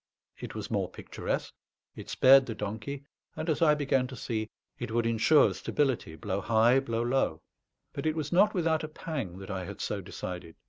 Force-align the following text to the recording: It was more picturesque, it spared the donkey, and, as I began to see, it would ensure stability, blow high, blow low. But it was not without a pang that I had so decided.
It 0.39 0.55
was 0.55 0.71
more 0.71 0.89
picturesque, 0.89 1.53
it 1.95 2.09
spared 2.09 2.47
the 2.47 2.55
donkey, 2.55 3.03
and, 3.35 3.47
as 3.51 3.61
I 3.61 3.75
began 3.75 4.07
to 4.07 4.15
see, 4.15 4.49
it 4.79 4.89
would 4.89 5.05
ensure 5.05 5.53
stability, 5.53 6.15
blow 6.15 6.41
high, 6.41 6.79
blow 6.79 7.03
low. 7.03 7.43
But 7.93 8.07
it 8.07 8.15
was 8.15 8.31
not 8.31 8.55
without 8.55 8.83
a 8.83 8.87
pang 8.87 9.37
that 9.37 9.51
I 9.51 9.65
had 9.65 9.79
so 9.79 10.01
decided. 10.01 10.55